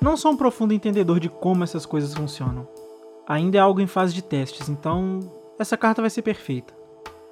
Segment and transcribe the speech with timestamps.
[0.00, 2.66] Não sou um profundo entendedor de como essas coisas funcionam.
[3.28, 5.20] Ainda é algo em fase de testes, então
[5.58, 6.74] essa carta vai ser perfeita.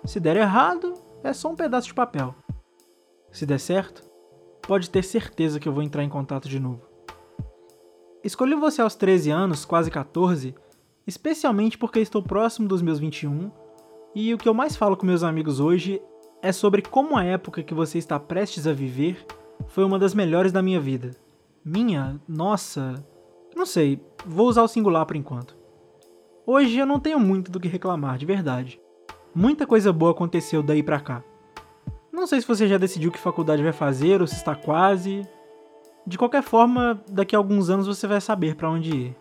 [0.05, 0.93] Se der errado,
[1.25, 2.35] é só um pedaço de papel.
[3.33, 4.05] Se der certo,
[4.61, 6.83] pode ter certeza que eu vou entrar em contato de novo.
[8.23, 10.55] Escolhi você aos 13 anos, quase 14,
[11.07, 13.51] especialmente porque estou próximo dos meus 21
[14.15, 16.03] e o que eu mais falo com meus amigos hoje
[16.43, 19.25] é sobre como a época que você está prestes a viver
[19.69, 21.17] foi uma das melhores da minha vida.
[21.69, 22.19] Minha?
[22.27, 22.95] Nossa.
[23.55, 25.55] Não sei, vou usar o singular por enquanto.
[26.47, 28.81] Hoje eu não tenho muito do que reclamar, de verdade.
[29.35, 31.23] Muita coisa boa aconteceu daí pra cá.
[32.11, 35.29] Não sei se você já decidiu que faculdade vai fazer ou se está quase.
[36.07, 39.17] De qualquer forma, daqui a alguns anos você vai saber para onde ir.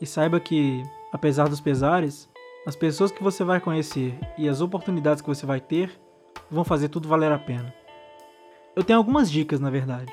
[0.00, 2.28] E saiba que, apesar dos pesares,
[2.66, 5.92] as pessoas que você vai conhecer e as oportunidades que você vai ter
[6.50, 7.72] vão fazer tudo valer a pena.
[8.74, 10.12] Eu tenho algumas dicas, na verdade.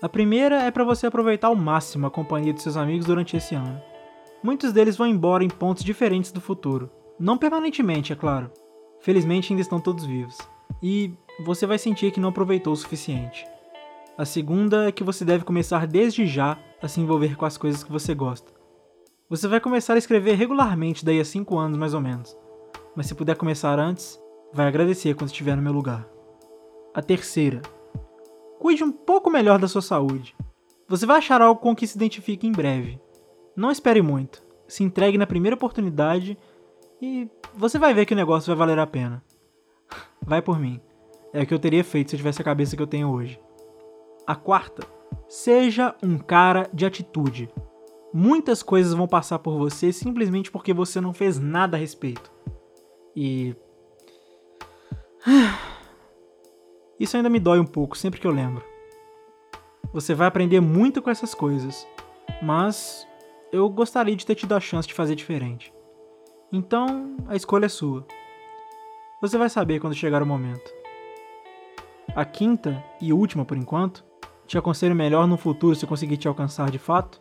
[0.00, 3.56] A primeira é para você aproveitar ao máximo a companhia de seus amigos durante esse
[3.56, 3.82] ano.
[4.40, 6.88] Muitos deles vão embora em pontos diferentes do futuro.
[7.18, 8.48] Não permanentemente, é claro.
[9.00, 10.38] Felizmente ainda estão todos vivos.
[10.80, 11.12] E
[11.44, 13.44] você vai sentir que não aproveitou o suficiente.
[14.16, 17.82] A segunda é que você deve começar desde já a se envolver com as coisas
[17.82, 18.52] que você gosta.
[19.28, 22.36] Você vai começar a escrever regularmente daí a 5 anos mais ou menos.
[22.94, 24.16] Mas se puder começar antes,
[24.52, 26.08] vai agradecer quando estiver no meu lugar.
[26.94, 27.60] A terceira
[28.58, 30.34] Cuide um pouco melhor da sua saúde.
[30.88, 33.00] Você vai achar algo com que se identifique em breve.
[33.54, 34.42] Não espere muito.
[34.66, 36.36] Se entregue na primeira oportunidade
[37.00, 39.22] e você vai ver que o negócio vai valer a pena.
[40.20, 40.80] Vai por mim.
[41.32, 43.40] É o que eu teria feito se eu tivesse a cabeça que eu tenho hoje.
[44.26, 44.86] A quarta,
[45.28, 47.48] seja um cara de atitude.
[48.12, 52.30] Muitas coisas vão passar por você simplesmente porque você não fez nada a respeito.
[53.14, 53.54] E
[56.98, 58.64] Isso ainda me dói um pouco sempre que eu lembro.
[59.92, 61.86] Você vai aprender muito com essas coisas,
[62.42, 63.06] mas
[63.52, 65.72] eu gostaria de ter tido a chance de fazer diferente.
[66.52, 68.06] Então, a escolha é sua.
[69.20, 70.72] Você vai saber quando chegar o momento.
[72.14, 74.04] A quinta e última por enquanto,
[74.46, 77.20] te aconselho melhor no futuro se conseguir te alcançar de fato,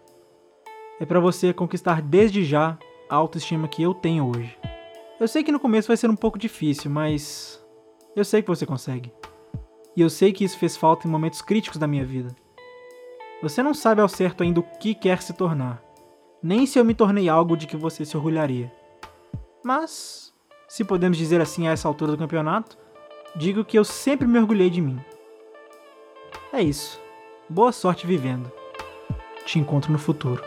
[1.00, 2.77] é para você conquistar desde já
[3.09, 4.57] a autoestima que eu tenho hoje.
[5.19, 7.63] Eu sei que no começo vai ser um pouco difícil, mas
[8.15, 9.12] eu sei que você consegue.
[9.97, 12.35] E eu sei que isso fez falta em momentos críticos da minha vida.
[13.41, 15.81] Você não sabe ao certo ainda o que quer se tornar,
[16.41, 18.71] nem se eu me tornei algo de que você se orgulharia.
[19.65, 20.31] Mas,
[20.67, 22.77] se podemos dizer assim a essa altura do campeonato,
[23.35, 24.99] digo que eu sempre me orgulhei de mim.
[26.53, 27.01] É isso.
[27.49, 28.51] Boa sorte vivendo.
[29.45, 30.44] Te encontro no futuro.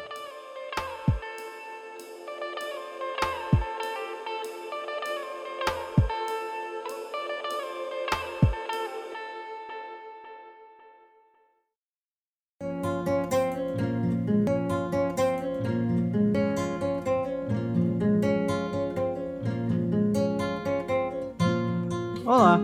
[22.32, 22.60] Olá,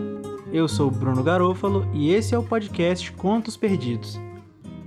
[0.53, 4.17] eu sou Bruno Garofalo e esse é o podcast Contos Perdidos.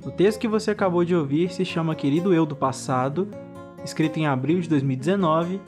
[0.05, 3.27] O texto que você acabou de ouvir se chama Querido Eu do Passado,
[3.83, 5.59] escrito em abril de 2019,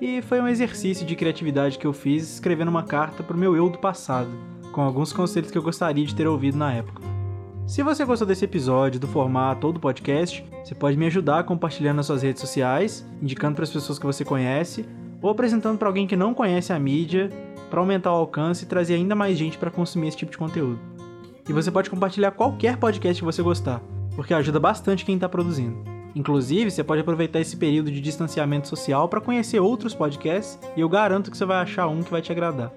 [0.00, 3.54] e foi um exercício de criatividade que eu fiz escrevendo uma carta para o meu
[3.54, 4.30] eu do passado,
[4.72, 7.00] com alguns conselhos que eu gostaria de ter ouvido na época.
[7.68, 11.98] Se você gostou desse episódio, do formato ou do podcast, você pode me ajudar compartilhando
[11.98, 14.84] nas suas redes sociais, indicando para as pessoas que você conhece,
[15.22, 17.30] ou apresentando para alguém que não conhece a mídia
[17.70, 20.78] para aumentar o alcance e trazer ainda mais gente para consumir esse tipo de conteúdo.
[21.48, 23.80] E você pode compartilhar qualquer podcast que você gostar,
[24.14, 25.78] porque ajuda bastante quem está produzindo.
[26.14, 30.88] Inclusive, você pode aproveitar esse período de distanciamento social para conhecer outros podcasts e eu
[30.88, 32.72] garanto que você vai achar um que vai te agradar.